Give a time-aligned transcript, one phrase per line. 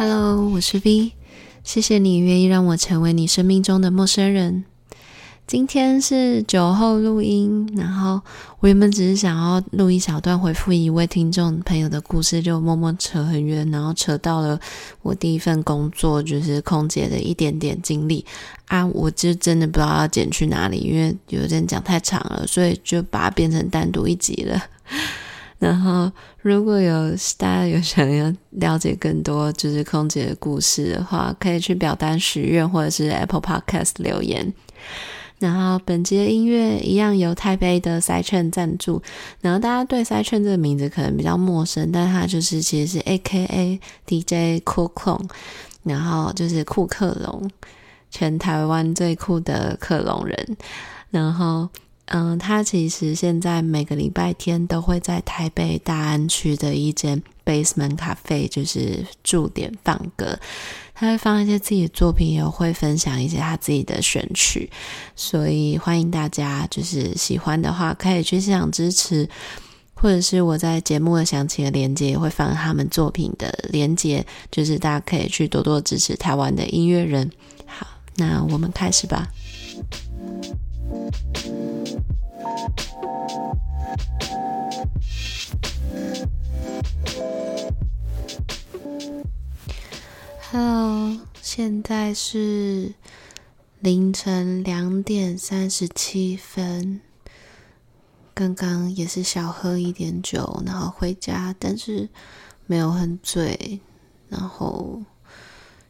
[0.00, 1.10] Hello，我是 V，
[1.64, 4.64] 谢谢你愿意让我成为你生命中的陌生人。
[5.44, 8.20] 今天是酒后录音，然后
[8.60, 14.60] 我原本只是想要录一小段回复一位听众朋友的故事，就默默扯很远，然后扯到了
[15.02, 18.24] 我第一份工作就是空姐的一点点经历
[18.66, 24.62] 啊，我就真的不知道要剪去哪里，因为有点讲太长了，所以就把它变成单独一集了。
[25.58, 26.08] 然后，
[26.40, 34.54] 如果有大家有想要了解更多就是空姐的故事的话，可以去表单许愿，或者是 Apple Podcast 留言。
[35.40, 39.02] 然后，本集的音乐一样由台北的 Cychen 赞助。
[39.40, 45.20] 然后，大家对 Cychen 这个名字可能比较陌生，但他就是其实是 AKA DJ COCO
[45.82, 47.50] 然后就是酷克隆，
[48.10, 50.56] 全台湾最酷的克隆人。
[51.10, 51.68] 然后。
[52.10, 60.38] 嗯，他其实现在每个礼拜天都会在台北大安区的一间 Basement Cafe，就是驻点放歌。
[60.94, 64.70] 他会放一些自己的作品，也会分享一些他自己的选曲。
[65.14, 69.28] 所以欢迎大家，就是喜欢的话可以去现场支持，
[69.94, 77.30] 或者是我在节目的详情的连接也会放他们作品的连接，就是大家可以去多多支持台湾的音乐人。
[77.66, 79.28] 好，那我们开始吧。
[90.50, 92.94] Hello，现在是
[93.80, 97.00] 凌晨两点三十七分。
[98.32, 102.08] 刚刚也是小喝一点酒，然后回家，但是
[102.66, 103.80] 没有很醉。
[104.28, 105.02] 然后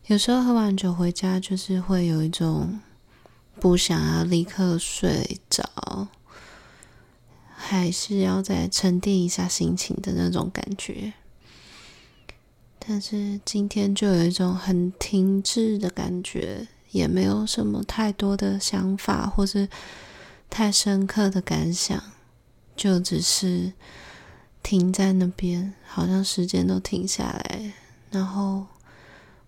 [0.07, 2.81] 有时候喝完酒回家，就是会有一种
[3.61, 6.09] 不想要立刻睡着。
[7.71, 11.13] 还是要再沉淀一下心情的那种感觉，
[12.79, 19.69] 但是今天就有一种很停滞的感觉，也没有什么太多的想法或是
[20.49, 22.03] 太深刻的感想，
[22.75, 23.75] 就只是
[24.63, 27.75] 停在那边，好像时间都停下来，
[28.11, 28.67] 然后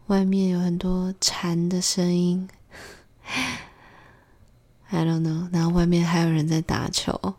[0.09, 2.47] 外面有很多蝉的声音，
[4.91, 7.37] I don't know，然后外面还有人在打球。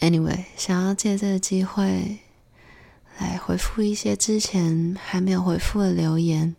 [0.00, 2.18] Anyway，想要借这个机会
[3.18, 6.54] 来回复一些之前还没有回复的留言。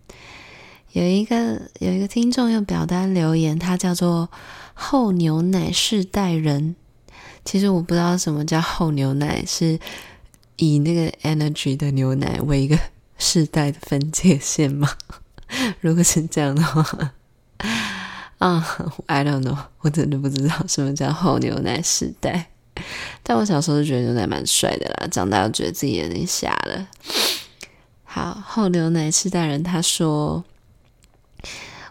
[0.94, 4.30] 有一个有一个听众用表单留言，他叫做
[4.74, 6.75] “后牛奶世代人”。
[7.46, 9.80] 其实我不知道什么叫后牛奶，是
[10.56, 12.78] 以那个 energy 的牛奶为一个
[13.19, 14.90] 世代的分界线吗？
[15.80, 17.14] 如果是这样的话，
[18.40, 22.50] 啊、uh,，I don't know，我真的不知道什么叫后牛奶世代。
[23.23, 26.88] 但我小时候就觉得牛奶蛮帅的啦，长大又觉得自己有点瞎了。
[28.03, 30.43] 好，后牛奶痴大人他说，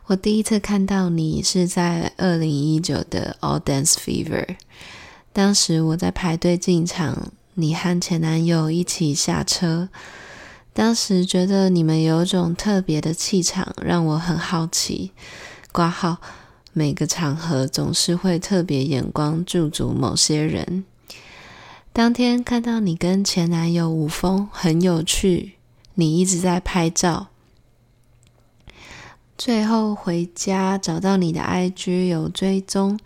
[0.06, 4.56] 我第一次看到你是在二零一九的 All Dance Fever，
[5.32, 9.88] 当时我在排队进场，你和前男友一起下车，
[10.72, 15.12] 当时觉得你们有种特别的气场，让我很好奇。
[15.72, 16.18] 挂号。
[16.78, 20.84] 每个场合总是会特别眼光驻足某些人。
[21.94, 25.54] 当天看到你跟前男友吴峰很有趣，
[25.94, 27.28] 你一直在拍照。
[29.38, 33.00] 最后回家找到你的 IG 有追踪。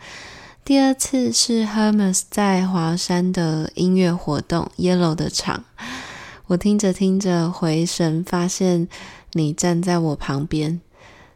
[0.64, 5.62] 第二次是 Hermes 在华山的音乐活动 Yellow 的场，
[6.48, 8.88] 我听着听着回神，发现
[9.34, 10.80] 你站在我旁边。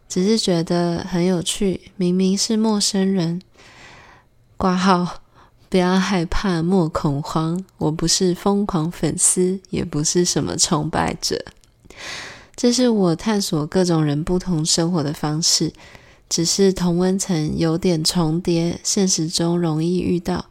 [0.08, 3.40] 只是觉得很有趣，明明是陌生人。
[4.56, 5.22] 挂号，
[5.68, 7.64] 不要害怕，莫恐慌。
[7.78, 11.44] 我不是疯狂粉丝，也不是什么崇拜者。
[12.54, 15.72] 这是我探索各种人不同生活的方式，
[16.28, 20.46] 只是同温层有点重叠，现实中容易遇到。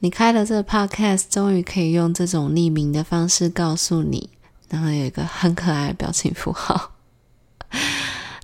[0.00, 4.28] 你开了这个 podcast，终于可以用这种匿名的方式告诉你。
[4.68, 6.92] 然后有一个很可爱的表情符号。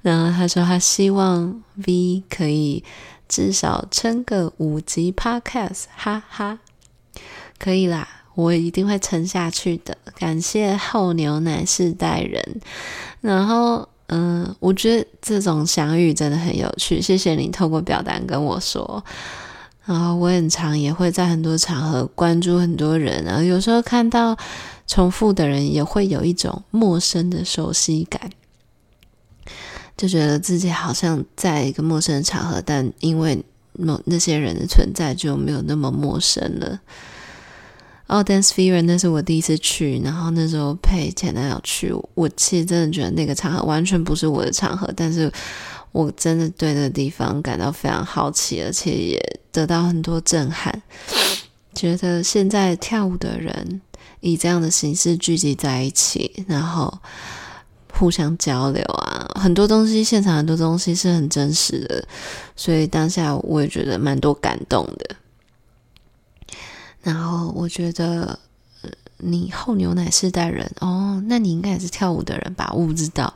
[0.02, 2.84] 然后他说，他希望 V 可以
[3.28, 6.58] 至少撑个五集 Podcast，哈哈，
[7.58, 9.96] 可以啦，我一定会撑下去的。
[10.16, 12.60] 感谢厚牛奶世代人。
[13.20, 17.02] 然后，嗯，我觉得这种相遇真的很有趣。
[17.02, 19.04] 谢谢你透过表单跟我说。
[19.84, 24.36] 然后我很常也会在很多场合关注很多人，然后有时候看到
[24.86, 28.30] 重复的人，也会有一种陌生的熟悉感。
[29.98, 36.80] 就觉得自己好像在一个陌生的场合，但因为某那些人的存在，就没有那么陌生了。
[38.06, 45.30] 哦，Dance Fever 那是我第一次去，然后那时候陪前男友去，我其实真的觉得那个场合完全不是我的场合，但是
[45.92, 50.82] 我真的对那个地方感到非常好奇，而且也得到很多震撼，
[51.74, 53.82] 觉得现在跳舞的人
[54.20, 56.98] 以这样的形式聚集在一起，然后
[57.92, 62.06] 互相交流啊，很多东西现场很多东西是很真实的，
[62.56, 65.16] 所以当下我也觉得蛮多感动的。
[67.02, 68.38] 然后我觉得，
[69.18, 72.70] 你后牛奶世代人哦，那你应该也是跳舞的人吧？
[72.74, 73.32] 我不知道。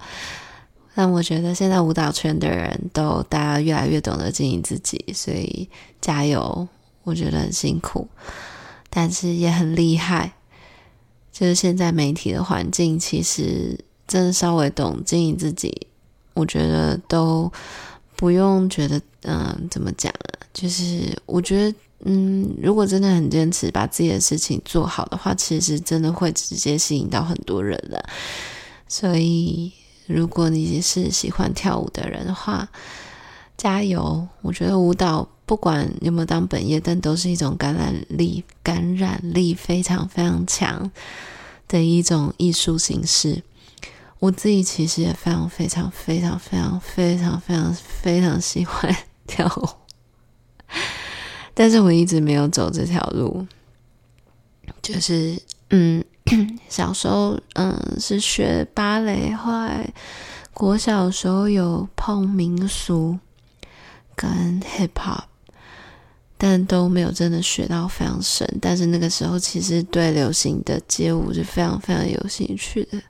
[0.95, 5.69] 但我觉得现在舞蹈圈的人都大家越来越懂得经营自己，所以
[6.01, 6.69] 加油！
[7.05, 8.07] 我觉得很辛苦，
[8.91, 10.35] 但是也很厉害。
[11.33, 13.77] 就是现在媒体的环境，其实
[14.07, 15.89] 真的稍微懂经营自己，
[16.35, 17.51] 我觉得都
[18.17, 20.47] 不用觉得嗯，怎么讲啊？
[20.53, 21.77] 就是我觉得。
[22.05, 28.05] 嗯，如果真的很坚持把自己的事情做好的话，其实真的会直接吸引到很多人了。
[28.89, 29.73] 所以，
[30.09, 32.69] 如果你是喜欢跳舞的人的话，
[33.57, 34.27] 加油！
[34.41, 40.91] 我觉得舞蹈不管有没有当本业，但都是一种感染力、感染力非常非常强
[41.69, 43.41] 的一种艺术形式。
[44.23, 48.97] 我自己其实也非常非常非常非常非常非常非常喜欢
[49.27, 49.69] 跳舞。
[51.53, 53.45] 但是我一直没有走这条路，
[54.81, 55.37] 就是
[55.71, 56.05] 嗯，
[56.69, 59.93] 小时候嗯是学芭蕾，后来
[60.55, 63.19] 国小时候有碰民俗
[64.15, 65.25] 跟 hip hop，
[66.39, 68.49] 但都没有真的学到非常深。
[68.61, 73.03] 但是那个时候其实对流行的街舞是非常非常有兴趣的。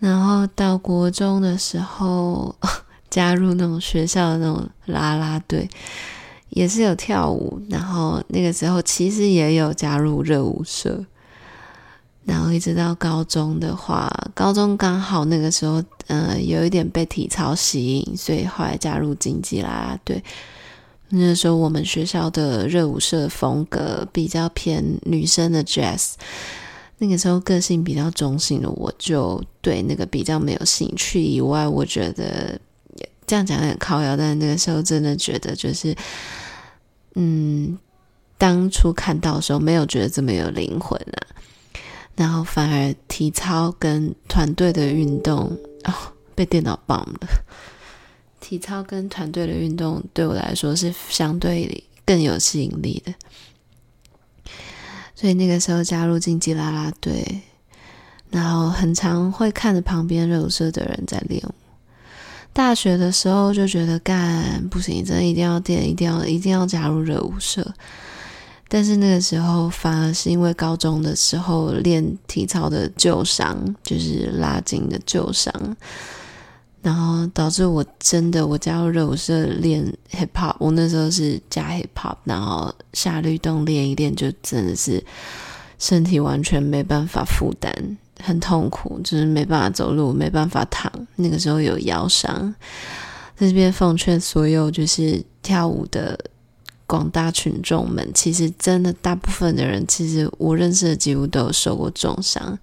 [0.00, 2.52] 然后到国中的时候，
[3.08, 5.68] 加入那种学校的那种啦啦队。
[6.48, 11.06] 也是有跳舞，然后那个时候其实也有加入热舞社，
[12.24, 20.20] 然后一直到高中的话，高中刚好那个时候，呃，有一点被体操吸引，所以后来加入竞技啦啦队。
[21.10, 26.14] 那个时候我们学校的热舞社风格比较偏女生的 jazz，
[27.00, 31.20] 那个时候个性比较中性的我就对那个比较没有兴趣。
[31.20, 32.60] 以外，我觉得
[33.26, 35.92] 这样讲有点靠腰，但那个时候真的觉得就是。
[37.16, 37.76] 嗯，
[38.38, 41.26] 当初看到的时候没有觉得这么有灵魂啊，
[42.14, 45.50] 然后反而体操跟团队的运动
[45.82, 45.92] 哦，
[46.36, 47.28] 被电脑棒了。
[48.38, 53.12] 体操跟团队的运动对我来说是相对更有吸引力的，
[55.20, 57.42] 所以那个时候加入竞技啦啦队，
[58.30, 61.52] 然后很常会看着旁边热舞社的人在练舞。
[62.54, 67.74] 大学的时候就觉得干不行，真的一定要练，一定要一定要加入热舞社。
[68.66, 75.52] 但是那个时候反而是因为高中的时候练体操的旧伤，就是拉筋的旧伤，
[76.82, 85.04] 然后导致我真的我加入热舞社练 hip hop，我那时候是加 hip hop，然后下律动练一练，就真的是
[85.78, 87.98] 身体完全没办法负担。
[88.22, 90.92] 很痛苦，就是没办法走路，没办法躺。
[91.16, 92.54] 那个时候有腰伤，
[93.34, 96.18] 在这边奉劝所有就是跳舞的
[96.86, 102.58] 广大群众们，其实真的大部分的人，其实我认识的几乎都有受过重伤。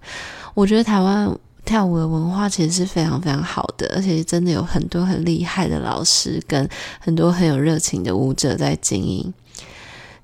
[0.54, 1.36] 我觉得台湾
[1.68, 6.66] 跳舞的文化其实是非常非常好的，而且真的有很多很厉害的老师跟
[6.98, 9.34] 很多很有热情的舞者在经营。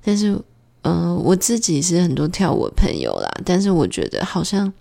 [0.03, 0.41] 但是，
[0.81, 4.73] 嗯、我自己是很多跳舞的朋友啦，但是我觉得好像。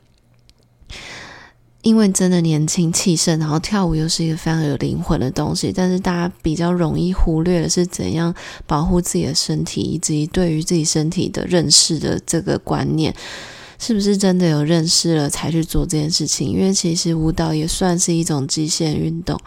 [1.82, 8.34] 因为真的年轻气盛，然后跳舞又是一个非常有灵魂的东西，但是大家比较容易忽略的是怎样
[8.66, 13.14] 保护自己的身体，以及对于自己身体的认识的这个观念，
[13.86, 16.50] 是不是真的有认识了才去做这件事情？
[16.50, 19.38] 因为其实舞蹈也算是一种极限运动，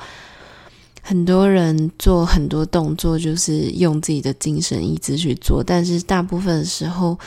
[1.01, 7.17] 很多人做很多动作就是用自己的精神意志去做，但是大部分的时候。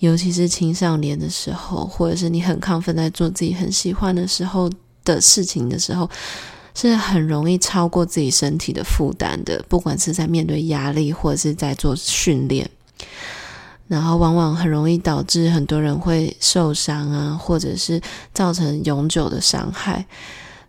[0.00, 4.70] 尤其是青少年的时候，或者是你很亢奋在做自己很喜欢的时候
[5.02, 6.10] 的事情的时候，
[6.74, 9.64] 是很容易超过自己身体的负担的。
[9.66, 12.68] 不管是在面对压力，或者是在做训练，
[13.86, 18.00] 然后往往很容易导致很多人会受伤啊，或者是
[18.32, 20.04] 造成永久的伤害。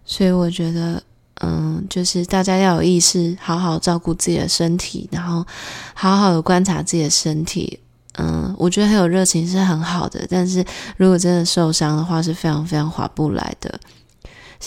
[0.05, 1.01] 所以我觉得，
[1.41, 5.45] 嗯，就是大家要有意识，好好照顾自己的身体，然后
[5.93, 7.79] 好好的观察自己的身体。
[8.17, 10.63] 嗯，我觉得很有热情是很好的，但是
[10.95, 13.79] 如果真的受伤的话，是非常非常划不来的。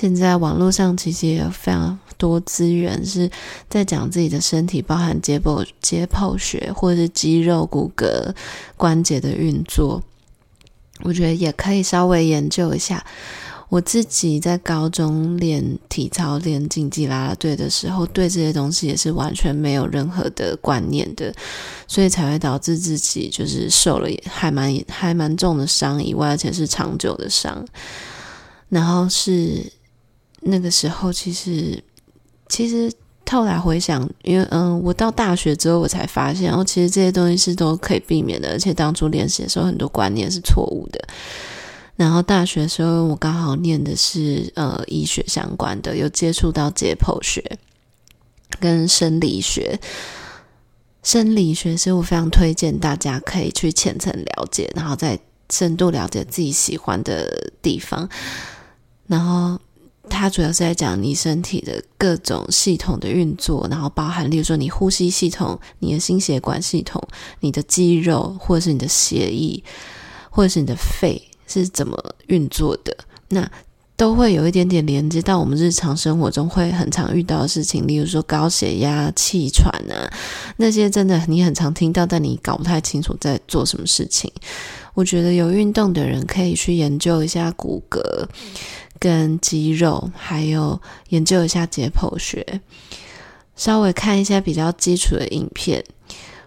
[0.01, 3.29] 现在网络上其实也有非常多资源是
[3.69, 8.33] 在讲自己的身体，包含解剖解剖学或者是肌肉、骨骼、
[8.77, 10.01] 关节的运作，
[11.03, 13.05] 我觉得也可以稍微研究一下。
[13.71, 21.35] 我自己在高中练体操、练竞技啦啦队的时候，对这些东西也是完全没有任何的观念的，
[21.89, 27.67] 所以才会导致自己就是受了还蛮还蛮重的伤以外，而且是长久的伤。
[28.69, 29.65] 然后是
[30.49, 31.83] 那个时候，其实
[32.49, 32.93] 其实
[33.31, 41.07] 后来回想，因为嗯，我到大学之后，我才发现，哦，其实这些东西是都可以避免的，而且当初练习的时候，很多观念是错误的。
[41.97, 47.43] 然后大学的时候，我刚好念的是呃医学相关的，有接触到解剖学
[48.61, 49.79] 跟生理学。
[51.03, 55.19] 生理学是我非常推荐大家可以去浅层了解，然后再
[55.51, 58.09] 深度了解自己喜欢的地方。
[59.07, 59.59] 然后
[60.09, 67.03] 它主要是在讲你身体的各种系统的运作，然后包含例如说你呼吸系统、你的心血管系统、
[67.41, 69.63] 你的肌肉，或者是你的血液，
[70.31, 71.23] 或者是你的肺。
[71.51, 71.97] 是怎么
[72.27, 72.95] 运作的？
[73.31, 73.51] 那
[73.97, 80.13] 都会有一点点连接到我们日常生活中会很常遇到的事情，例如说高血压、气喘啊，
[80.59, 84.31] 那些真的你很常听到，但你搞不太清楚在做什么事情。
[84.93, 87.99] 我觉得有运动的人可以去研究一下骨骼
[88.99, 92.61] 跟肌肉，还有研究一下解剖学，
[93.57, 95.85] 稍微看一下比较基础的影片，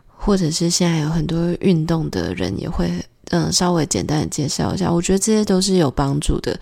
[0.08, 2.91] 或者是现在有很多运动的人也会。
[3.34, 6.60] 嗯，稍微简单的介绍一下，我觉得这些都是有帮助的。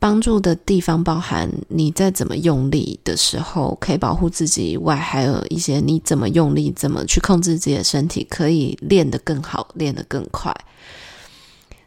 [0.00, 10.52] 帮助的地方包含你在怎么用力的时候可以保护自己以外，还有一些你怎么用力、怎么去控制自己的身体，可以练得更好、练得更快。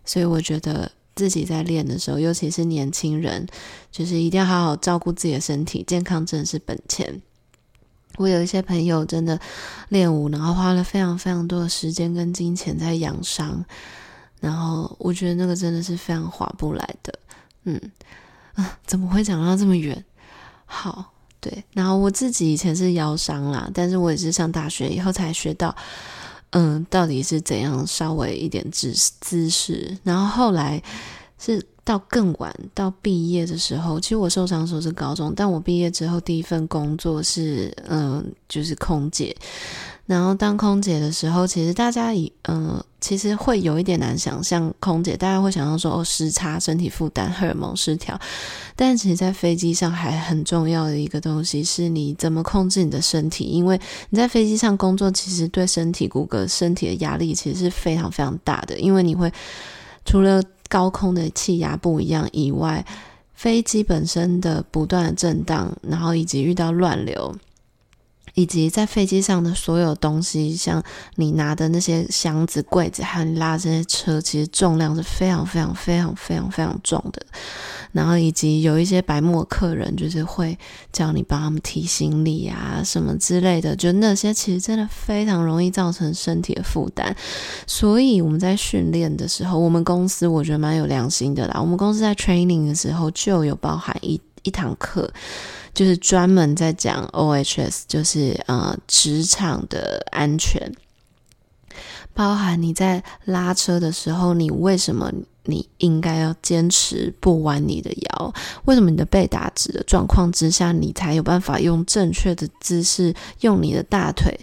[0.06, 0.90] 所以我觉得
[1.22, 3.46] 自己在练的时候，尤其是年轻人，
[3.92, 7.22] 就是一定要好好照顾自己的身体，健康真的是本钱。
[8.18, 9.40] 我有一些朋友真的
[9.90, 13.64] 练舞，然后花了非常非常多的时间跟金钱在养伤，
[14.40, 17.14] 然后我觉得那个真的是非常划不来的。
[17.66, 17.80] 嗯
[18.56, 20.04] 啊， 怎么会讲到这么远？
[20.66, 25.76] 好，对，然后我自己以前是腰伤啦，但是我也是上大学以后才学到，
[26.52, 30.82] 嗯，到底是怎样稍微一点姿姿势，然后后来
[31.38, 31.66] 是。
[31.84, 39.36] 到更晚，到毕业的时候，其实我受伤的时候是高中，但我毕业之后第一份工作是，嗯、就是空姐。
[40.12, 48.20] 然后当空姐的时候，其实大家以，嗯、其实会有一点难想象，空姐大家会想到说，哦，时差、身体负担、荷尔蒙失调。
[48.76, 59.32] 但其实，在飞机上还很重要的一个东西是你怎么控制你的身体，因为你在飞机上工作，其实对身体骨骼、身体的压力其实是非常非常大的，因为你会
[60.04, 62.86] 除了高空的气压不一样以外，
[63.34, 67.34] 飞机本身的不断的震荡，然后以及遇到乱流，
[68.34, 70.82] 以及在飞机上的所有东西，像
[71.16, 77.22] 你拿的那些箱子、柜子，还有你拉这些车，其实重量是非常非常非常非常非常重的。
[77.92, 80.58] 然后以及有一些白目客人，就是会
[80.94, 87.14] 叫你帮他们提行李啊什么之类的，就那些其实真的非常容易造成身体的负担。
[87.68, 91.60] 所以我们在训练的时候，我们公司我觉得蛮有良心的啦。
[91.60, 95.12] 我们公司在 training 的时候就有包含一一堂课，
[95.74, 100.72] 就是专门在讲 OHS，就是呃职场的安全。
[102.14, 105.10] 包含你在拉车的时候，你为什么
[105.46, 108.34] 你应该要坚持不弯你的腰？
[108.66, 114.38] 为什么你的背打直的状况之下，你才有办法用正确的姿势，用你的大腿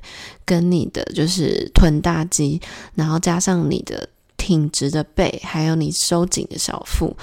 [0.47, 2.59] 跟你的就是臀大肌，
[2.95, 7.14] 然后加上你的挺直的背，还有你收紧的小腹，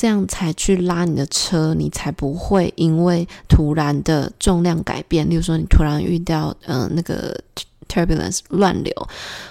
[0.00, 7.38] 这样才去拉你的车，你才不会因为突然的重量改变，例如说你突然遇到嗯、那个。
[7.92, 8.94] turbulence 乱流，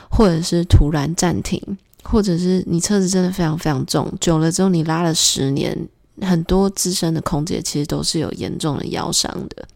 [0.10, 1.62] 或者是突然暂停，
[2.04, 5.78] 或者是你车子真的非常非常重，久了之后你拉了十年，
[6.22, 9.68] 很多资深的空姐其实都是有严重的腰伤的。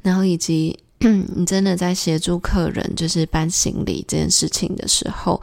[0.00, 5.42] 然后以及 你真的在协助客人就是搬行李这件事情的时候，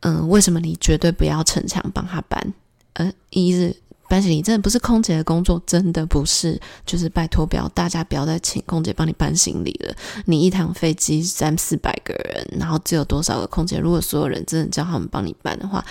[0.00, 2.52] 嗯，为什么你绝对不要逞强帮他搬？
[2.94, 3.76] 呃，一是。
[4.06, 6.60] 搬行李真的不是空姐的工作，真的不是。
[6.84, 9.96] 就是拜托，不要大家不要再请空姐帮你搬行李了。
[10.26, 13.78] 你一趟飞机三四百个人，然后只有多少个空姐？
[13.78, 15.82] 如果所有人真的叫他们帮你搬的话，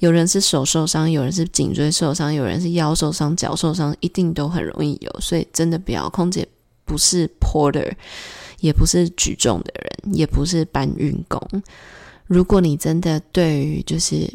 [0.00, 5.10] 有人是手受伤，有人是颈椎受伤，有人是腰受伤、脚受伤，一定都很容易有。
[5.18, 6.46] 所以真的不要，空姐
[6.84, 7.90] 不是 porter，
[8.60, 11.40] 也不是举重的人，也不是搬运工。
[12.26, 14.30] 如果你真的对于就是。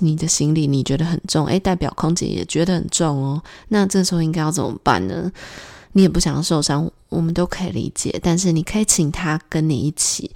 [0.00, 3.42] 你的行李你觉得很重，诶，代表空姐也觉得很重哦。
[3.68, 5.30] 那这时候应该要怎么办呢？
[5.92, 8.18] 你也不想要受伤，我们都可以理解。
[8.22, 10.30] 但是你可以请他跟你一起，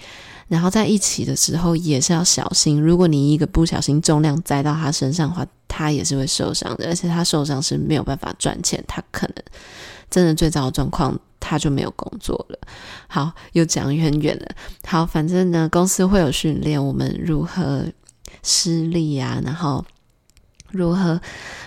[0.49, 2.81] 然后在一起的时候也是要小心。
[2.81, 6.87] 如果你一个不小心重量栽到他身上的话，他也是会受伤的。
[6.87, 9.37] 而且他受伤是没有办法赚钱，他可能
[10.11, 12.59] 真的最糟的状况，他就没有工作了。
[13.07, 14.47] 好，又讲远远了。
[14.87, 17.85] 好，反正呢，公司会有训练我们如何。
[18.43, 19.85] 施力啊，然后
[20.71, 21.21] 如何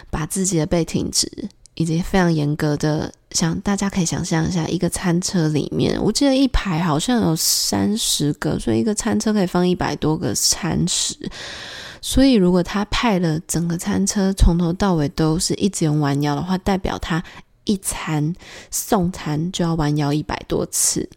[0.10, 1.28] 把自己的背挺直，
[1.76, 11.18] 以及非常严格的，像大家可以想象一下，一个餐车里面，我记得一排好像有三十个，所以一个餐车可以放一百多个餐食。
[12.02, 17.24] 所以如果他派了整个餐车从头到尾都是一直用弯腰的话，代表他
[17.64, 18.36] 一餐
[18.70, 21.10] 送餐就要弯腰一百多次，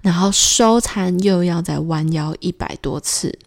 [0.00, 3.38] 然后收餐又要再弯腰一百多次。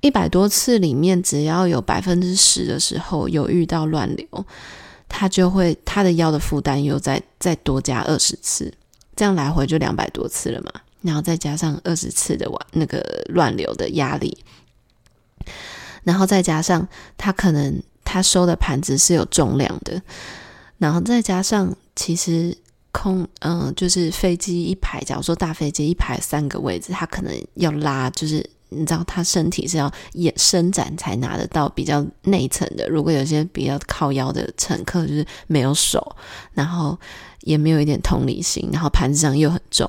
[0.00, 4.26] 一百多次里面，只要有百分之十的时候有遇到乱流，
[5.08, 8.72] 他就会他的腰的负担又再再多加二十次，
[9.16, 10.70] 这样来回就两百多次了嘛。
[11.02, 13.00] 然后再加上二十次的那个
[13.30, 14.38] 乱流的压力，
[16.04, 16.86] 然后再加上
[17.16, 20.00] 他可能他收的盘子是有重量的，
[20.78, 22.56] 然后再加上其实
[22.92, 28.48] 空嗯，就是飞机一排，假如说大飞机一排三个位置，他可能要拉就是。
[28.70, 32.88] 你知道他身体是要也伸展才拿得到比较内层的。
[32.88, 36.16] 如果有些比较靠腰的乘客，就是没有手，
[36.52, 36.98] 然后
[37.40, 39.88] 也没有一点同理心，然后盘子上又很重，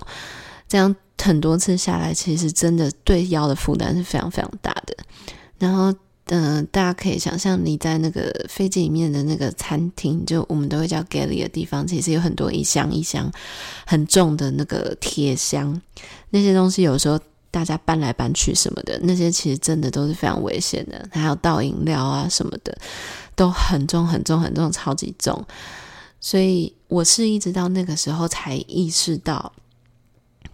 [0.68, 4.96] 这样很多次下来，其实真的对腰的负担是非常非常大的。
[5.58, 5.94] 然后，
[6.28, 13.30] 嗯、大家可以想象，你在那个飞机里面的那个餐厅，就我们都会叫 galley 的地方，其实有很多一箱一箱
[13.86, 15.82] 很重的那个铁箱，
[16.30, 17.20] 那些东西有时候。
[17.52, 21.10] 大家搬来搬去什么的，那些其实真的都是非常危险的。
[21.12, 22.78] 还有倒饮料啊什么的，
[23.36, 25.46] 都很重很重很重，超级重。
[26.22, 29.52] 所以我是一直到那个时候才意识到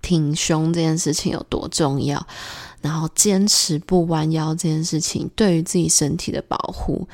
[0.01, 2.25] 挺胸这件事情有多重要，
[2.81, 7.07] 然后坚持不弯腰这件事情对于自己身体的保护。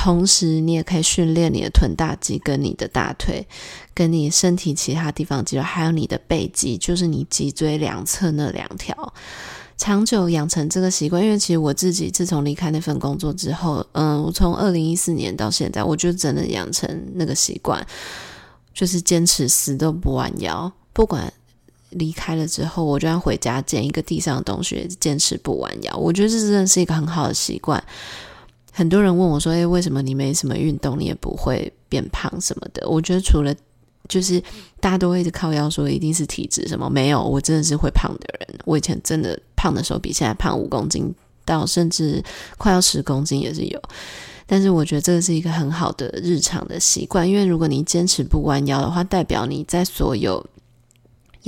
[0.00, 3.44] 同时，你也可以训练你的臀大肌、跟你的大腿、
[3.92, 9.12] 跟你身体其他地方肌肉，还有你的背肌，就是你脊椎两侧那两条。
[9.76, 17.84] 长久养成这个习惯，因为其实我自己自从离开那份工作之后，嗯，我从二零一四年到现在，我就真的养成那个习惯，
[18.72, 20.72] 就是坚持死都不弯腰。
[20.92, 21.32] 不管
[21.90, 25.96] 离开了之后，我就要回家捡一个地上的东西，坚持不弯腰。
[25.96, 27.82] 我觉得这真的是一个很好的习惯。
[28.78, 33.52] 很多人问我说：“诶，为什么你没什么运动，你也不会变胖什么的？”我觉得除了
[34.08, 34.40] 就是
[34.78, 38.56] 大家都会一直靠腰说一定是体质什么，没有，我真的是会胖的人。
[38.64, 41.12] 我以前真的胖的时候比现在胖五公斤
[41.44, 42.22] 到甚至
[42.56, 43.82] 快要十公斤也是有。
[44.46, 50.46] 但是我觉得这个是一个很好的日常的习惯，因为如果你坚持不弯腰的话，代表你在所有。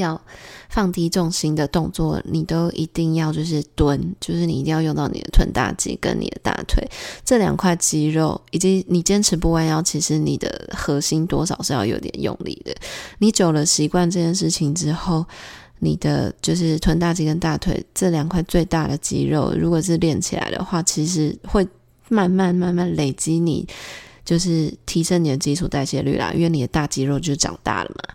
[0.00, 0.20] 要
[0.68, 6.86] 放低重心的动作，你都一定要就是蹲，就是你一定要用到你的臀大肌跟你的大腿
[7.24, 12.74] 这两块肌肉，以及你坚持不弯腰，其实你的核心多少是要有点用力的。
[13.18, 15.24] 你久了习惯这件事情之后，
[15.78, 21.66] 你的就是臀大肌跟大腿这两块最大的肌肉，如果是练起来的话，其实会
[22.08, 23.66] 慢慢慢慢累积你，
[24.24, 28.14] 就是提升你的基础代谢率啦，因为你的大肌肉就长大了嘛。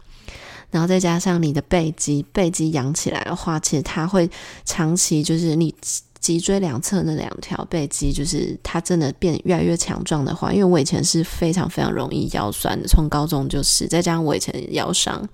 [0.75, 4.29] 然后再加上你的背肌，背肌养起来的话，其实它会
[4.65, 5.73] 长期就是你
[6.19, 15.25] 脊椎两侧那两条背肌，就是它真的变越来越强壮的话，因为我以前是非常非常容易腰酸的，从高中就是，再加上我以前腰伤，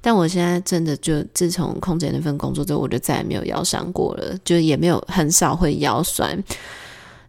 [0.00, 6.40] 但我现在真的就自从空姐那份工作之后，我就再也没有腰伤过了，就也没有很少会腰酸。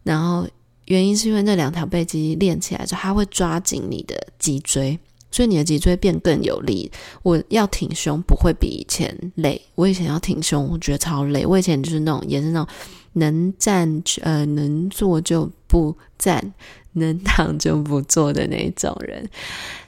[0.04, 0.48] 然后
[0.86, 5.00] 原因是因为那两条背肌练起来之后，它会抓紧你的脊椎。
[5.30, 9.62] 所以你的脊椎变更有力，我要挺胸不会比以前累。
[9.76, 11.46] 我以前要挺胸，我觉得超累。
[11.46, 12.68] 我以前就是那种，也是那种
[13.14, 16.54] 能站呃能坐就不站，
[16.94, 19.30] 能躺就不坐的那种人。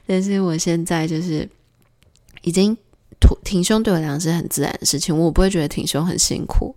[0.06, 1.48] 但是我现在就是
[2.42, 2.76] 已经
[3.18, 6.74] 挺挺胸，对我来讲是很自然的事情，我不会觉得挺胸很辛苦。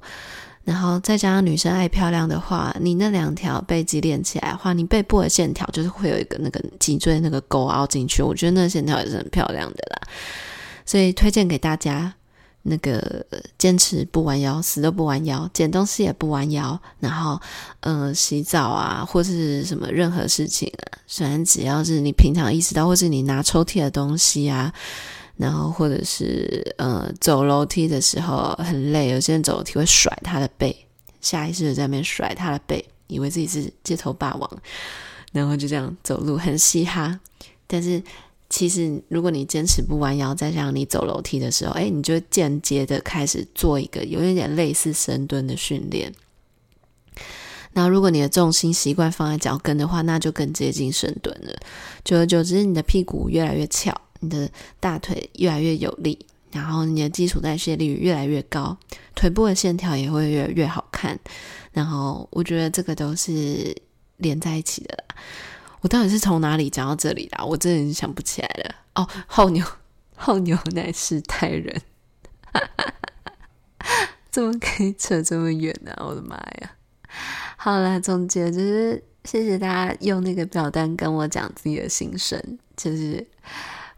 [0.65, 10.07] 然后再加上女生爱漂亮的话，你那两条背肌练起来的话，你背部的线条就是会有一个那个脊椎那个沟凹进去，我觉得那个线条也是很漂亮的啦。
[10.85, 12.13] 所以推荐给大家，
[12.61, 13.25] 那个
[13.57, 17.37] 坚持不弯腰，死都不弯腰，捡东西也不弯腰，然后
[17.81, 24.73] 呃洗澡啊或是什么任何事情啊，反正只要是你平常意识到，或是你拿抽屉的东西啊。
[25.43, 30.73] 然后，或者是呃，走楼梯的时候很累，有些人走楼梯会甩他的背，
[31.19, 34.49] 下意识的在那边甩他的背，以为自己是街头霸王，
[35.33, 37.19] 然后就这样走路很嘻哈。
[37.67, 38.01] 但是
[38.49, 46.13] 其实，如果你坚持不弯腰，再加上你走楼梯的时候，哎，你就间接的开始做一个有一点类似深蹲的训练。
[47.73, 51.53] 然后，如果你的重心习惯放在脚跟的话，那就更接近深蹲了。
[52.05, 56.17] 久而久之，你的屁股越来越翘，你的大腿越来越有力，
[56.51, 58.77] 然后你的基础代谢率越来越高，
[59.13, 61.19] 腿部的线条也会越越好看。
[61.71, 63.75] 然后，我觉得这个都是
[64.17, 65.15] 连在一起的啦。
[65.81, 67.43] 我到底是从哪里讲到这里啦？
[67.43, 68.75] 我真的想不起来了。
[68.95, 69.65] 哦，后牛，
[70.15, 71.81] 后牛乃是泰人，
[74.31, 75.91] 怎么可以扯这么远呢？
[75.99, 76.75] 我的妈呀！
[77.57, 82.39] 好啦，总结就是谢谢大家用那个表单跟我讲自己的心声，
[82.77, 83.25] 就是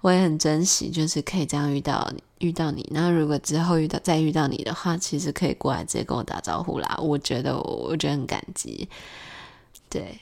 [0.06, 2.88] 我也很珍惜，就是可以这样遇到你，遇到你。
[2.92, 6.96] 那如果之后遇到再遇到你的话，其实可以过来直接跟我打招呼啦。
[7.02, 8.88] 我觉得我，我觉得很感激。
[9.90, 10.20] 对，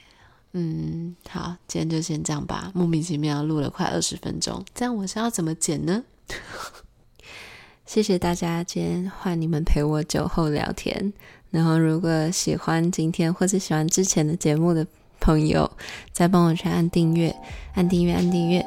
[0.54, 2.72] 嗯，好，今天就先这样吧。
[2.74, 6.02] 莫名其妙录了快二十分钟，这样我是要怎么剪呢？
[7.86, 11.12] 谢谢大家，今天换你们陪我酒后聊天。
[11.52, 14.88] 然后，如果喜欢今天或者喜欢之前的节目的
[15.24, 15.72] 朋友
[16.12, 17.34] 在帮我去按订阅
[17.76, 18.62] 按订阅按订阅。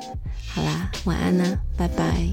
[0.49, 2.31] 好啦晚安啦拜拜。